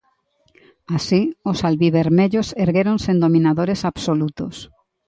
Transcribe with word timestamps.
Así, 0.97 1.21
os 1.51 1.59
albivermellos 1.69 2.47
erguéronse 2.65 3.07
en 3.13 3.19
dominadores 3.25 3.81
absolutos. 3.91 4.55